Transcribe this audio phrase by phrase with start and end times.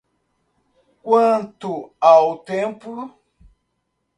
[1.05, 1.73] Quanto
[2.09, 2.91] ao tempo?